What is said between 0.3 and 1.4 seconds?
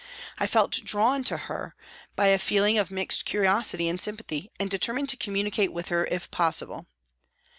I felt drawn to